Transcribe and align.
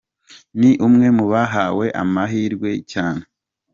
Ni 0.59 0.71
umwe 0.87 1.07
mu 1.17 1.25
bahabwa 1.31 1.85
amahirwe 2.01 2.69
cyane. 2.91 3.23